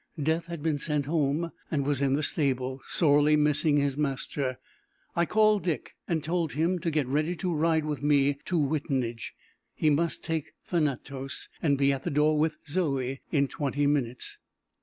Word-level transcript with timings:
Death 0.19 0.47
had 0.47 0.63
been 0.63 0.79
sent 0.79 1.05
home, 1.05 1.51
and 1.69 1.85
was 1.85 2.01
in 2.01 2.15
the 2.15 2.23
stable, 2.23 2.81
sorely 2.87 3.35
missing 3.35 3.77
his 3.77 3.99
master. 3.99 4.57
I 5.15 5.27
called 5.27 5.61
Dick, 5.63 5.91
and 6.07 6.23
told 6.23 6.53
him 6.53 6.79
to 6.79 6.89
get 6.89 7.05
ready 7.05 7.35
to 7.35 7.53
ride 7.53 7.85
with 7.85 8.01
me 8.01 8.39
to 8.45 8.57
Wittenage; 8.57 9.35
he 9.75 9.91
must 9.91 10.23
take 10.23 10.53
Thanatos, 10.65 11.49
and 11.61 11.77
be 11.77 11.93
at 11.93 12.01
the 12.01 12.09
door 12.09 12.39
with 12.39 12.57
Zoe 12.67 13.19
in 13.31 13.47
twenty 13.47 13.85
minutes. 13.85 14.39